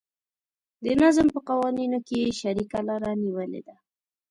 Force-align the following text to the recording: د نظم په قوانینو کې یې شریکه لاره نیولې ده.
د 0.83 0.85
نظم 1.01 1.27
په 1.33 1.39
قوانینو 1.49 1.99
کې 2.07 2.15
یې 2.23 2.31
شریکه 2.41 2.79
لاره 2.87 3.11
نیولې 3.23 3.61
ده. 3.67 3.75